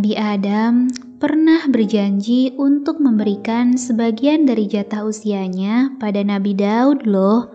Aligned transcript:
Nabi 0.00 0.16
Adam 0.16 0.88
pernah 1.20 1.68
berjanji 1.68 2.56
untuk 2.56 3.04
memberikan 3.04 3.76
sebagian 3.76 4.48
dari 4.48 4.64
jatah 4.64 5.04
usianya 5.04 5.92
pada 6.00 6.24
Nabi 6.24 6.56
Daud 6.56 7.04
loh. 7.04 7.52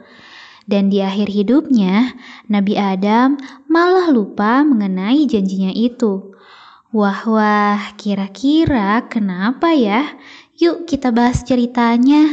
Dan 0.70 0.94
di 0.94 1.02
akhir 1.02 1.26
hidupnya, 1.26 2.14
Nabi 2.46 2.78
Adam 2.78 3.42
malah 3.66 4.14
lupa 4.14 4.62
mengenai 4.62 5.26
janjinya 5.26 5.74
itu. 5.74 6.38
Wah 6.94 7.26
wah, 7.26 7.82
kira-kira 7.98 9.10
kenapa 9.10 9.74
ya? 9.74 10.14
Yuk 10.62 10.86
kita 10.86 11.10
bahas 11.10 11.42
ceritanya. 11.42 12.30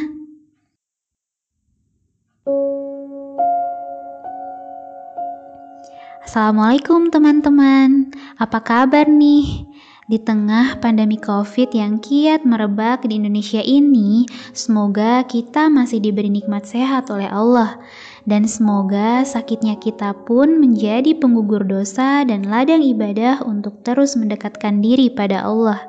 Assalamualaikum 6.21 7.09
teman-teman, 7.09 8.13
apa 8.37 8.61
kabar 8.61 9.09
nih? 9.09 9.73
Di 10.11 10.19
tengah 10.19 10.83
pandemi 10.83 11.15
COVID 11.15 11.71
yang 11.79 12.03
kiat 12.03 12.43
merebak 12.43 13.07
di 13.07 13.23
Indonesia 13.23 13.63
ini, 13.63 14.27
semoga 14.51 15.23
kita 15.23 15.71
masih 15.71 16.03
diberi 16.03 16.27
nikmat 16.27 16.67
sehat 16.67 17.07
oleh 17.07 17.31
Allah, 17.31 17.79
dan 18.27 18.51
semoga 18.51 19.23
sakitnya 19.23 19.79
kita 19.79 20.11
pun 20.27 20.59
menjadi 20.59 21.15
penggugur 21.15 21.63
dosa 21.63 22.27
dan 22.27 22.51
ladang 22.51 22.83
ibadah 22.83 23.47
untuk 23.47 23.79
terus 23.87 24.19
mendekatkan 24.19 24.83
diri 24.83 25.07
pada 25.07 25.47
Allah. 25.47 25.87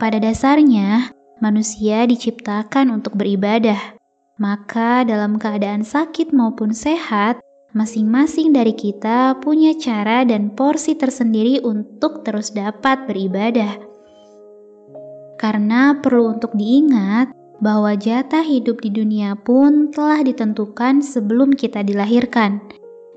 Pada 0.00 0.16
dasarnya, 0.16 1.12
manusia 1.44 2.08
diciptakan 2.08 2.96
untuk 2.96 3.12
beribadah, 3.20 4.00
maka 4.40 5.04
dalam 5.04 5.36
keadaan 5.36 5.84
sakit 5.84 6.32
maupun 6.32 6.72
sehat, 6.72 7.44
Masing-masing 7.74 8.54
dari 8.54 8.70
kita 8.70 9.42
punya 9.42 9.74
cara 9.74 10.22
dan 10.22 10.54
porsi 10.54 10.94
tersendiri 10.94 11.58
untuk 11.66 12.22
terus 12.22 12.54
dapat 12.54 13.10
beribadah. 13.10 13.82
Karena 15.42 15.98
perlu 15.98 16.38
untuk 16.38 16.54
diingat 16.54 17.34
bahwa 17.58 17.98
jatah 17.98 18.46
hidup 18.46 18.78
di 18.78 18.94
dunia 18.94 19.34
pun 19.34 19.90
telah 19.90 20.22
ditentukan 20.22 21.02
sebelum 21.02 21.50
kita 21.50 21.82
dilahirkan, 21.82 22.62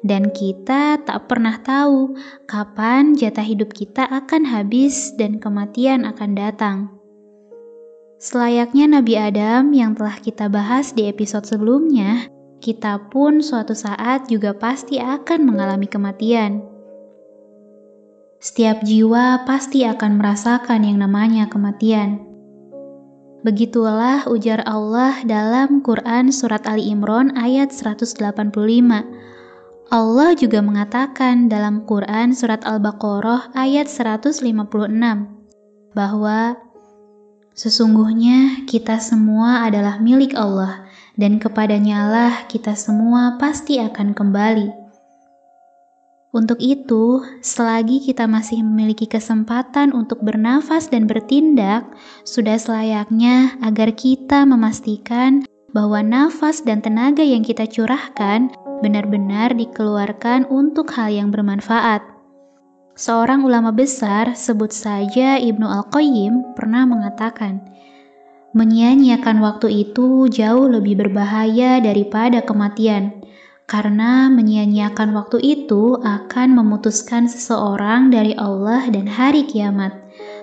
dan 0.01 0.33
kita 0.33 1.05
tak 1.05 1.29
pernah 1.29 1.61
tahu 1.61 2.17
kapan 2.49 3.13
jatah 3.13 3.45
hidup 3.45 3.69
kita 3.77 4.09
akan 4.09 4.41
habis 4.41 5.13
dan 5.21 5.37
kematian 5.37 6.01
akan 6.01 6.33
datang. 6.33 6.77
Selayaknya 8.17 8.97
Nabi 8.97 9.13
Adam 9.21 9.69
yang 9.69 9.93
telah 9.93 10.17
kita 10.17 10.49
bahas 10.49 10.97
di 10.97 11.05
episode 11.05 11.45
sebelumnya, 11.45 12.25
kita 12.57 13.13
pun 13.13 13.39
suatu 13.45 13.77
saat 13.77 14.25
juga 14.29 14.57
pasti 14.57 14.97
akan 14.97 15.39
mengalami 15.45 15.85
kematian. 15.85 16.65
Setiap 18.37 18.85
jiwa 18.85 19.45
pasti 19.49 19.81
akan 19.85 20.21
merasakan 20.21 20.85
yang 20.85 21.01
namanya 21.01 21.49
kematian. 21.49 22.21
Begitulah 23.45 24.25
ujar 24.29 24.65
Allah 24.65 25.21
dalam 25.25 25.85
Quran 25.85 26.33
Surat 26.33 26.65
Ali 26.65 26.89
Imran 26.89 27.37
ayat 27.37 27.69
185. 27.69 28.17
Allah 29.87 30.29
juga 30.35 30.59
mengatakan 30.59 31.47
dalam 31.47 31.87
Quran 31.87 32.35
Surat 32.35 32.65
Al-Baqarah 32.65 33.55
ayat 33.55 33.87
156 33.87 34.43
bahwa 35.95 36.59
sesungguhnya 37.55 38.67
kita 38.67 38.99
semua 38.99 39.63
adalah 39.63 39.97
milik 40.03 40.35
Allah 40.35 40.86
dan 41.17 41.41
kepadanya 41.41 42.07
lah 42.07 42.33
kita 42.45 42.77
semua 42.77 43.35
pasti 43.41 43.81
akan 43.81 44.13
kembali. 44.13 44.87
Untuk 46.37 46.61
itu, 46.61 47.25
selagi 47.41 48.03
kita 48.05 48.29
masih 48.29 48.61
memiliki 48.61 49.09
kesempatan 49.09 49.89
untuk 49.89 50.21
bernafas 50.21 50.85
dan 50.85 51.09
bertindak, 51.09 51.87
sudah 52.29 52.61
selayaknya 52.61 53.57
agar 53.65 53.89
kita 53.97 54.45
memastikan 54.45 55.41
bahwa 55.73 56.05
nafas 56.05 56.61
dan 56.61 56.85
tenaga 56.85 57.25
yang 57.25 57.41
kita 57.41 57.65
curahkan 57.65 58.53
benar-benar 58.85 59.57
dikeluarkan 59.57 60.45
untuk 60.53 60.93
hal 60.93 61.09
yang 61.09 61.33
bermanfaat. 61.33 62.05
Seorang 62.97 63.45
ulama 63.45 63.69
besar, 63.69 64.33
sebut 64.33 64.73
saja 64.73 65.37
Ibnu 65.37 65.65
Al-Qayyim, 65.65 66.57
pernah 66.57 66.85
mengatakan, 66.85 67.61
Menyia-nyiakan 68.57 69.37
waktu 69.45 69.85
itu 69.85 70.25
jauh 70.33 70.65
lebih 70.65 70.97
berbahaya 70.97 71.77
daripada 71.77 72.41
kematian, 72.41 73.21
karena 73.69 74.33
menyia-nyiakan 74.33 75.13
waktu 75.13 75.37
itu 75.45 76.01
akan 76.01 76.57
memutuskan 76.57 77.29
seseorang 77.29 78.09
dari 78.09 78.33
Allah 78.33 78.89
dan 78.89 79.05
hari 79.05 79.45
kiamat. 79.45 79.93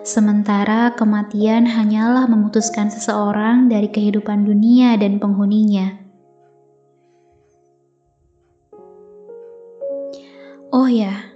Sementara 0.07 0.95
kematian 0.95 1.67
hanyalah 1.67 2.31
memutuskan 2.31 2.87
seseorang 2.87 3.67
dari 3.67 3.91
kehidupan 3.91 4.47
dunia 4.47 4.95
dan 4.95 5.19
penghuninya. 5.19 5.99
Oh 10.71 10.87
ya, 10.87 11.35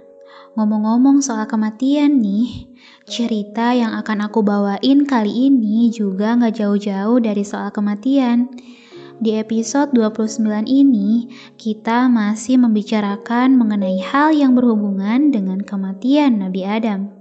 Ngomong-ngomong 0.59 1.23
soal 1.23 1.47
kematian 1.47 2.19
nih, 2.19 2.68
cerita 3.09 3.73
yang 3.73 3.97
akan 3.97 4.29
aku 4.29 4.45
bawain 4.45 5.09
kali 5.09 5.49
ini 5.49 5.89
juga 5.89 6.37
nggak 6.37 6.61
jauh-jauh 6.61 7.17
dari 7.17 7.41
soal 7.41 7.73
kematian. 7.73 8.53
Di 9.19 9.35
episode 9.35 9.91
29 9.91 10.63
ini, 10.63 11.27
kita 11.59 12.07
masih 12.07 12.55
membicarakan 12.61 13.59
mengenai 13.59 13.99
hal 13.99 14.31
yang 14.31 14.55
berhubungan 14.55 15.33
dengan 15.33 15.59
kematian 15.59 16.39
Nabi 16.39 16.63
Adam. 16.63 17.11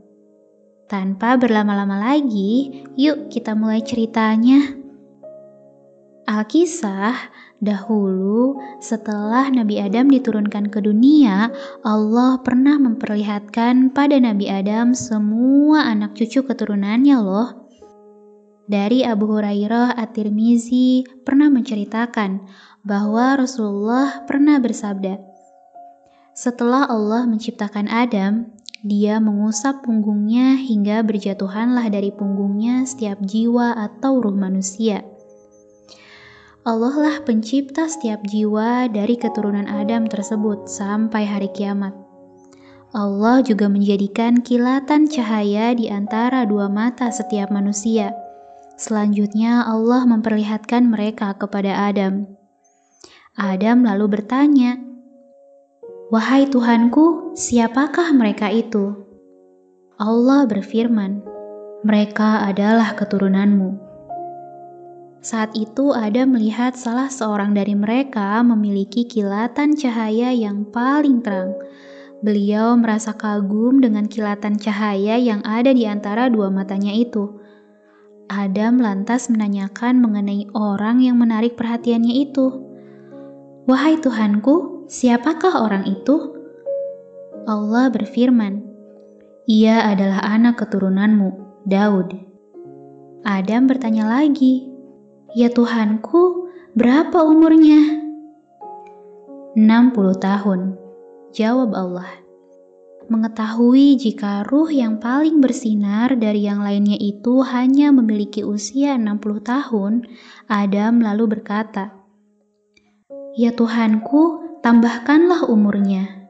Tanpa 0.87 1.34
berlama-lama 1.34 1.99
lagi, 1.99 2.84
yuk 2.94 3.32
kita 3.32 3.59
mulai 3.59 3.82
ceritanya. 3.82 4.78
Alkisah 6.28 7.16
Dahulu, 7.58 8.54
setelah 8.78 9.50
Nabi 9.50 9.82
Adam 9.82 10.06
diturunkan 10.06 10.70
ke 10.70 10.78
dunia, 10.78 11.50
Allah 11.82 12.38
pernah 12.46 12.78
memperlihatkan 12.78 13.91
pada 13.91 14.14
Nabi 14.22 14.46
Adam 14.46 14.94
semua 14.94 15.82
anak 15.91 16.14
cucu 16.14 16.46
keturunannya 16.46 17.19
loh. 17.19 17.66
Dari 18.70 19.02
Abu 19.02 19.26
Hurairah 19.26 19.98
At-Tirmizi 19.98 21.02
pernah 21.26 21.50
menceritakan 21.50 22.46
bahwa 22.86 23.34
Rasulullah 23.42 24.22
pernah 24.30 24.62
bersabda, 24.62 25.19
Setelah 26.38 26.86
Allah 26.86 27.26
menciptakan 27.26 27.90
Adam, 27.90 28.54
dia 28.86 29.19
mengusap 29.19 29.82
punggungnya 29.82 30.54
hingga 30.54 31.02
berjatuhanlah 31.02 31.90
dari 31.90 32.14
punggungnya 32.14 32.86
setiap 32.86 33.19
jiwa 33.19 33.75
atau 33.75 34.22
ruh 34.22 34.36
manusia. 34.38 35.02
Allah 36.66 36.94
lah 36.98 37.16
pencipta 37.22 37.86
setiap 37.86 38.26
jiwa 38.26 38.91
dari 38.91 39.14
keturunan 39.14 39.70
Adam 39.70 40.10
tersebut 40.10 40.66
sampai 40.66 41.22
hari 41.22 41.50
kiamat. 41.54 41.94
Allah 42.96 43.44
juga 43.44 43.69
menjadikan 43.69 44.41
kilatan 44.41 45.06
cahaya 45.06 45.76
di 45.76 45.92
antara 45.92 46.48
dua 46.48 46.66
mata 46.72 47.12
setiap 47.12 47.52
manusia. 47.52 48.16
Selanjutnya 48.74 49.66
Allah 49.69 50.08
memperlihatkan 50.08 50.88
mereka 50.88 51.36
kepada 51.36 51.91
Adam. 51.91 52.26
Adam 53.38 53.86
lalu 53.86 54.19
bertanya, 54.19 54.82
"Wahai 56.10 56.50
Tuhanku, 56.50 57.38
siapakah 57.38 58.10
mereka 58.16 58.50
itu?" 58.50 58.98
Allah 59.94 60.46
berfirman, 60.46 61.22
"Mereka 61.87 62.50
adalah 62.50 62.99
keturunanmu." 62.99 63.88
Saat 65.19 65.59
itu 65.59 65.91
Adam 65.91 66.38
melihat 66.38 66.79
salah 66.79 67.11
seorang 67.11 67.50
dari 67.50 67.75
mereka 67.75 68.38
memiliki 68.47 69.03
kilatan 69.03 69.75
cahaya 69.75 70.31
yang 70.31 70.62
paling 70.70 71.26
terang. 71.26 71.59
Beliau 72.23 72.79
merasa 72.79 73.15
kagum 73.15 73.82
dengan 73.82 74.06
kilatan 74.06 74.59
cahaya 74.62 75.19
yang 75.19 75.43
ada 75.43 75.75
di 75.75 75.91
antara 75.91 76.31
dua 76.31 76.55
matanya 76.55 76.94
itu. 76.94 77.35
Adam 78.31 78.79
lantas 78.79 79.26
menanyakan 79.26 79.99
mengenai 79.99 80.47
orang 80.55 81.03
yang 81.03 81.19
menarik 81.19 81.59
perhatiannya 81.59 82.14
itu. 82.29 82.47
"Wahai 83.67 83.99
Tuhanku, 83.99 84.87
siapakah 84.87 85.67
orang 85.67 85.88
itu?" 85.88 86.37
Allah 87.49 87.91
berfirman, 87.91 88.61
"Ia 89.50 89.88
adalah 89.88 90.23
anak 90.23 90.62
keturunanmu, 90.62 91.62
Daud." 91.67 92.12
Adam 93.25 93.67
bertanya 93.67 94.05
lagi, 94.05 94.68
Ya 95.36 95.52
Tuhanku, 95.52 96.48
berapa 96.72 97.20
umurnya? 97.20 98.00
60 99.52 99.92
tahun, 100.16 100.80
jawab 101.36 101.76
Allah. 101.76 102.08
Mengetahui 103.12 104.00
jika 104.00 104.48
ruh 104.48 104.72
yang 104.72 104.96
paling 104.96 105.44
bersinar 105.44 106.16
dari 106.16 106.48
yang 106.48 106.64
lainnya 106.64 106.96
itu 106.96 107.44
hanya 107.44 107.92
memiliki 107.92 108.40
usia 108.40 108.96
60 108.96 109.44
tahun, 109.44 110.08
Adam 110.48 111.04
lalu 111.04 111.36
berkata, 111.36 111.92
Ya 113.36 113.52
Tuhanku, 113.52 114.56
tambahkanlah 114.64 115.44
umurnya. 115.44 116.25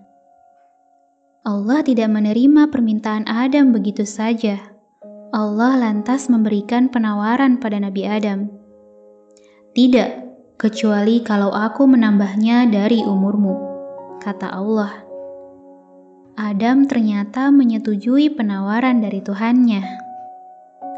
Allah 1.46 1.86
tidak 1.86 2.10
menerima 2.10 2.66
permintaan 2.74 3.30
Adam 3.30 3.70
begitu 3.70 4.02
saja. 4.02 4.58
Allah 5.30 5.78
lantas 5.78 6.26
memberikan 6.26 6.90
penawaran 6.90 7.62
pada 7.62 7.78
Nabi 7.78 8.02
Adam. 8.02 8.57
Tidak, 9.78 10.10
kecuali 10.58 11.22
kalau 11.22 11.54
aku 11.54 11.86
menambahnya 11.86 12.66
dari 12.66 12.98
umurmu, 12.98 13.54
kata 14.18 14.50
Allah. 14.50 15.06
Adam 16.34 16.90
ternyata 16.90 17.54
menyetujui 17.54 18.34
penawaran 18.34 18.98
dari 18.98 19.22
Tuhannya. 19.22 19.86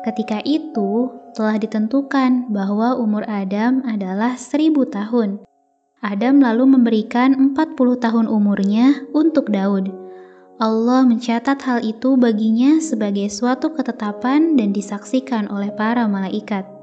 Ketika 0.08 0.40
itu, 0.48 1.12
telah 1.36 1.60
ditentukan 1.60 2.48
bahwa 2.48 2.96
umur 2.96 3.28
Adam 3.28 3.84
adalah 3.84 4.40
seribu 4.40 4.88
tahun. 4.88 5.44
Adam 6.00 6.40
lalu 6.40 6.80
memberikan 6.80 7.36
40 7.52 7.76
tahun 8.00 8.32
umurnya 8.32 8.96
untuk 9.12 9.52
Daud. 9.52 9.92
Allah 10.56 11.04
mencatat 11.04 11.60
hal 11.68 11.84
itu 11.84 12.16
baginya 12.16 12.80
sebagai 12.80 13.28
suatu 13.28 13.76
ketetapan 13.76 14.56
dan 14.56 14.72
disaksikan 14.72 15.52
oleh 15.52 15.68
para 15.68 16.08
malaikat. 16.08 16.79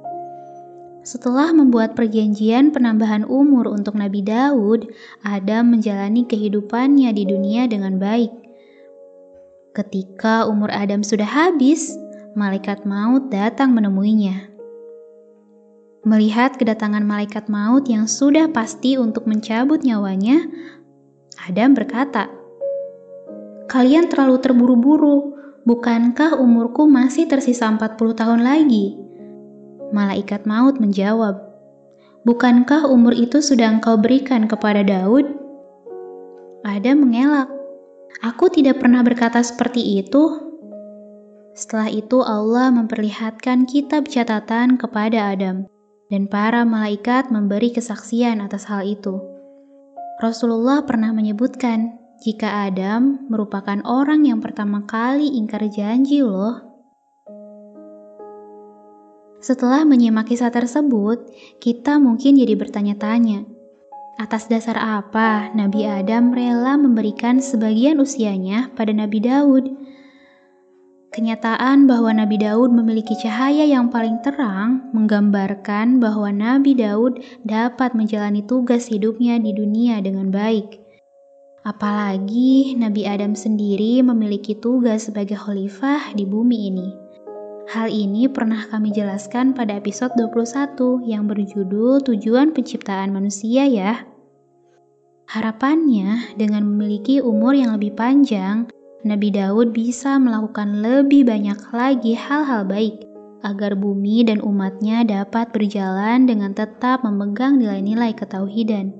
Setelah 1.07 1.55
membuat 1.55 1.95
perjanjian 1.95 2.75
penambahan 2.75 3.23
umur 3.23 3.71
untuk 3.71 3.95
Nabi 3.95 4.19
Daud, 4.27 4.91
Adam 5.23 5.71
menjalani 5.71 6.27
kehidupannya 6.27 7.15
di 7.15 7.23
dunia 7.23 7.63
dengan 7.63 7.95
baik. 7.95 8.27
Ketika 9.71 10.43
umur 10.51 10.67
Adam 10.67 11.07
sudah 11.07 11.23
habis, 11.23 11.95
malaikat 12.35 12.83
maut 12.83 13.31
datang 13.31 13.71
menemuinya. 13.71 14.51
Melihat 16.03 16.59
kedatangan 16.59 17.07
malaikat 17.07 17.47
maut 17.47 17.87
yang 17.87 18.03
sudah 18.03 18.51
pasti 18.51 18.99
untuk 18.99 19.31
mencabut 19.31 19.87
nyawanya, 19.87 20.43
Adam 21.47 21.71
berkata, 21.71 22.27
Kalian 23.71 24.11
terlalu 24.11 24.43
terburu-buru, 24.43 25.39
bukankah 25.63 26.35
umurku 26.35 26.83
masih 26.83 27.31
tersisa 27.31 27.71
40 27.71 27.95
tahun 27.95 28.43
lagi? 28.43 29.07
Malaikat 29.95 30.43
maut 30.43 30.79
menjawab, 30.79 31.47
Bukankah 32.27 32.91
umur 32.91 33.15
itu 33.15 33.39
sudah 33.39 33.79
engkau 33.79 33.95
berikan 33.95 34.51
kepada 34.51 34.83
Daud? 34.83 35.31
Adam 36.67 37.07
mengelak, 37.07 37.47
Aku 38.19 38.51
tidak 38.51 38.83
pernah 38.83 38.99
berkata 38.99 39.39
seperti 39.39 40.03
itu. 40.03 40.43
Setelah 41.55 41.87
itu 41.87 42.19
Allah 42.19 42.67
memperlihatkan 42.75 43.63
kitab 43.63 44.11
catatan 44.11 44.75
kepada 44.75 45.31
Adam 45.31 45.71
dan 46.11 46.27
para 46.27 46.67
malaikat 46.67 47.31
memberi 47.31 47.71
kesaksian 47.71 48.43
atas 48.43 48.67
hal 48.67 48.83
itu. 48.83 49.23
Rasulullah 50.19 50.83
pernah 50.83 51.13
menyebutkan 51.13 51.95
jika 52.25 52.67
Adam 52.67 53.29
merupakan 53.29 53.77
orang 53.85 54.25
yang 54.25 54.41
pertama 54.41 54.83
kali 54.83 55.37
ingkar 55.37 55.63
janji 55.69 56.25
loh. 56.25 56.66
Setelah 59.37 59.85
menyimak 59.85 60.33
kisah 60.33 60.49
tersebut, 60.49 61.29
kita 61.61 62.01
mungkin 62.01 62.41
jadi 62.41 62.57
bertanya-tanya, 62.57 63.45
atas 64.17 64.49
dasar 64.49 64.81
apa 64.81 65.53
Nabi 65.53 65.85
Adam 65.85 66.33
rela 66.33 66.73
memberikan 66.73 67.37
sebagian 67.37 68.01
usianya 68.01 68.73
pada 68.73 68.89
Nabi 68.89 69.21
Daud? 69.21 69.69
Kenyataan 71.13 71.85
bahwa 71.85 72.17
Nabi 72.17 72.41
Daud 72.41 72.73
memiliki 72.73 73.13
cahaya 73.13 73.63
yang 73.63 73.93
paling 73.93 74.19
terang 74.25 74.89
menggambarkan 74.91 76.01
bahwa 76.01 76.33
Nabi 76.33 76.73
Daud 76.73 77.21
dapat 77.45 77.93
menjalani 77.93 78.41
tugas 78.41 78.89
hidupnya 78.89 79.37
di 79.37 79.53
dunia 79.53 80.01
dengan 80.01 80.33
baik. 80.33 80.81
Apalagi 81.61 82.73
Nabi 82.73 83.05
Adam 83.05 83.37
sendiri 83.37 84.01
memiliki 84.01 84.57
tugas 84.57 85.09
sebagai 85.09 85.37
khalifah 85.37 86.17
di 86.17 86.25
bumi 86.25 86.73
ini. 86.73 87.06
Hal 87.67 87.91
ini 87.91 88.31
pernah 88.31 88.63
kami 88.71 88.95
jelaskan 88.95 89.51
pada 89.51 89.75
episode 89.75 90.15
21 90.15 91.03
yang 91.03 91.27
berjudul 91.27 91.99
Tujuan 91.99 92.55
Penciptaan 92.55 93.11
Manusia 93.11 93.67
ya. 93.67 94.07
Harapannya 95.27 96.31
dengan 96.39 96.63
memiliki 96.63 97.19
umur 97.19 97.51
yang 97.51 97.75
lebih 97.75 97.91
panjang, 97.99 98.71
Nabi 99.03 99.35
Daud 99.35 99.75
bisa 99.75 100.15
melakukan 100.15 100.79
lebih 100.79 101.27
banyak 101.27 101.59
lagi 101.75 102.15
hal-hal 102.15 102.63
baik 102.63 103.03
agar 103.43 103.75
bumi 103.75 104.23
dan 104.23 104.39
umatnya 104.39 105.03
dapat 105.03 105.51
berjalan 105.51 106.23
dengan 106.23 106.55
tetap 106.55 107.03
memegang 107.03 107.59
nilai-nilai 107.59 108.15
ketauhidan. 108.15 108.95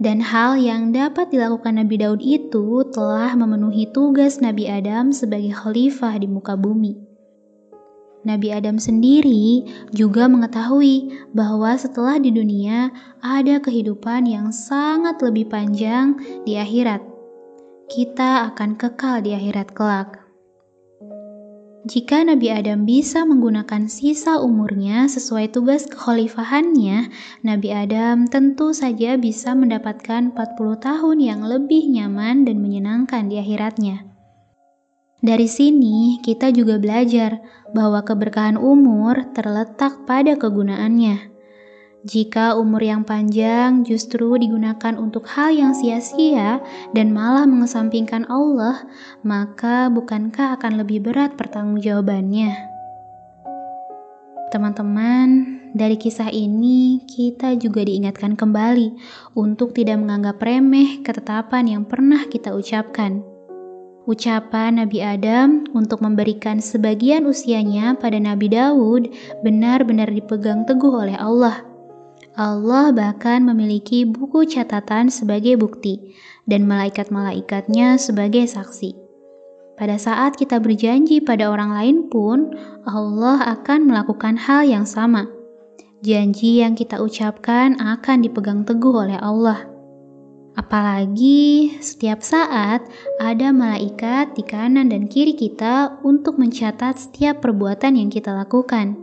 Dan 0.00 0.24
hal 0.24 0.56
yang 0.56 0.96
dapat 0.96 1.28
dilakukan 1.28 1.76
Nabi 1.76 2.00
Daud 2.00 2.24
itu 2.24 2.80
telah 2.96 3.36
memenuhi 3.36 3.92
tugas 3.92 4.40
Nabi 4.40 4.72
Adam 4.72 5.12
sebagai 5.12 5.52
khalifah 5.52 6.16
di 6.16 6.24
muka 6.24 6.56
bumi. 6.56 7.09
Nabi 8.20 8.52
Adam 8.52 8.76
sendiri 8.76 9.64
juga 9.96 10.28
mengetahui 10.28 11.08
bahwa 11.32 11.72
setelah 11.80 12.20
di 12.20 12.28
dunia 12.28 12.92
ada 13.24 13.56
kehidupan 13.64 14.28
yang 14.28 14.52
sangat 14.52 15.16
lebih 15.24 15.48
panjang 15.48 16.20
di 16.44 16.60
akhirat 16.60 17.00
kita 17.90 18.52
akan 18.54 18.78
kekal 18.78 19.18
di 19.24 19.34
akhirat 19.34 19.74
kelak. 19.74 20.20
Jika 21.88 22.20
Nabi 22.28 22.52
Adam 22.52 22.84
bisa 22.84 23.24
menggunakan 23.24 23.88
sisa 23.88 24.36
umurnya 24.36 25.08
sesuai 25.08 25.48
tugas 25.48 25.88
kekhalifahannya, 25.88 27.08
Nabi 27.40 27.68
Adam 27.72 28.28
tentu 28.28 28.76
saja 28.76 29.16
bisa 29.16 29.56
mendapatkan 29.56 30.28
40 30.36 30.36
tahun 30.76 31.18
yang 31.24 31.40
lebih 31.40 31.88
nyaman 31.88 32.44
dan 32.44 32.60
menyenangkan 32.60 33.32
di 33.32 33.40
akhiratnya. 33.40 34.09
Dari 35.20 35.44
sini, 35.44 36.16
kita 36.24 36.48
juga 36.48 36.80
belajar 36.80 37.44
bahwa 37.76 38.00
keberkahan 38.00 38.56
umur 38.56 39.28
terletak 39.36 40.08
pada 40.08 40.32
kegunaannya. 40.32 41.28
Jika 42.08 42.56
umur 42.56 42.80
yang 42.80 43.04
panjang 43.04 43.84
justru 43.84 44.40
digunakan 44.40 44.96
untuk 44.96 45.28
hal 45.28 45.52
yang 45.52 45.76
sia-sia 45.76 46.64
dan 46.96 47.12
malah 47.12 47.44
mengesampingkan 47.44 48.24
Allah, 48.32 48.88
maka 49.20 49.92
bukankah 49.92 50.56
akan 50.56 50.80
lebih 50.80 51.04
berat 51.04 51.36
pertanggungjawabannya? 51.36 52.56
Teman-teman, 54.48 55.60
dari 55.76 56.00
kisah 56.00 56.32
ini 56.32 57.04
kita 57.04 57.60
juga 57.60 57.84
diingatkan 57.84 58.40
kembali 58.40 58.96
untuk 59.36 59.76
tidak 59.76 60.00
menganggap 60.00 60.40
remeh 60.40 61.04
ketetapan 61.04 61.68
yang 61.68 61.82
pernah 61.84 62.24
kita 62.26 62.56
ucapkan. 62.56 63.29
Ucapan 64.10 64.82
Nabi 64.82 64.98
Adam 65.06 65.70
untuk 65.70 66.02
memberikan 66.02 66.58
sebagian 66.58 67.30
usianya 67.30 67.94
pada 67.94 68.18
Nabi 68.18 68.50
Daud 68.50 69.06
benar-benar 69.46 70.10
dipegang 70.10 70.66
teguh 70.66 70.90
oleh 70.90 71.14
Allah 71.14 71.70
Allah 72.40 72.94
bahkan 72.94 73.42
memiliki 73.42 74.08
buku 74.08 74.46
catatan 74.50 75.10
sebagai 75.10 75.58
bukti 75.58 76.14
dan 76.46 76.66
malaikat-malaikatnya 76.66 77.98
sebagai 77.98 78.46
saksi. 78.50 78.96
Pada 79.78 79.96
saat 79.96 80.36
kita 80.36 80.60
berjanji 80.60 81.24
pada 81.24 81.48
orang 81.48 81.72
lain 81.72 81.96
pun, 82.12 82.52
Allah 82.84 83.56
akan 83.56 83.88
melakukan 83.88 84.36
hal 84.36 84.68
yang 84.68 84.84
sama. 84.84 85.24
Janji 86.04 86.60
yang 86.60 86.76
kita 86.76 87.00
ucapkan 87.00 87.80
akan 87.80 88.24
dipegang 88.24 88.64
teguh 88.64 88.92
oleh 88.92 89.20
Allah. 89.20 89.69
Apalagi 90.58 91.78
setiap 91.78 92.26
saat 92.26 92.82
ada 93.22 93.54
malaikat 93.54 94.34
di 94.34 94.42
kanan 94.42 94.90
dan 94.90 95.06
kiri 95.06 95.38
kita 95.38 96.02
untuk 96.02 96.42
mencatat 96.42 96.98
setiap 96.98 97.38
perbuatan 97.38 97.94
yang 97.94 98.10
kita 98.10 98.34
lakukan. 98.34 98.98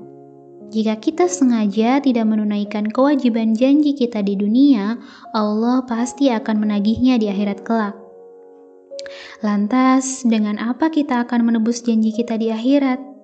Jika 0.68 1.00
kita 1.00 1.32
sengaja 1.32 2.04
tidak 2.04 2.28
menunaikan 2.28 2.92
kewajiban 2.92 3.56
janji 3.56 3.96
kita 3.96 4.20
di 4.20 4.36
dunia, 4.36 5.00
Allah 5.32 5.88
pasti 5.88 6.28
akan 6.28 6.68
menagihnya 6.68 7.16
di 7.16 7.32
akhirat 7.32 7.64
kelak. 7.64 7.96
Lantas, 9.40 10.28
dengan 10.28 10.60
apa 10.60 10.92
kita 10.92 11.24
akan 11.24 11.48
menebus 11.48 11.80
janji 11.80 12.12
kita 12.12 12.36
di 12.36 12.52
akhirat? 12.52 13.17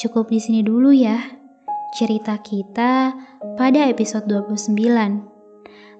Cukup 0.00 0.32
di 0.32 0.40
sini 0.40 0.64
dulu 0.64 0.96
ya 0.96 1.20
cerita 1.92 2.40
kita 2.40 3.12
pada 3.60 3.84
episode 3.84 4.24
29. 4.24 4.72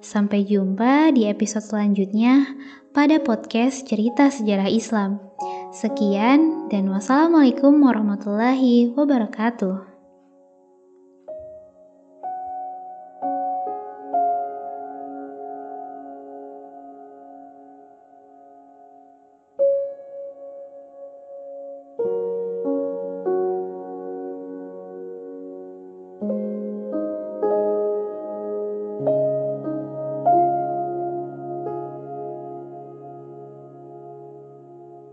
Sampai 0.01 0.41
jumpa 0.41 1.13
di 1.13 1.29
episode 1.29 1.61
selanjutnya 1.61 2.49
pada 2.97 3.21
podcast 3.21 3.85
Cerita 3.85 4.33
Sejarah 4.33 4.73
Islam. 4.73 5.21
Sekian 5.69 6.65
dan 6.73 6.89
wassalamualaikum 6.89 7.77
warahmatullahi 7.77 8.89
wabarakatuh. 8.97 9.90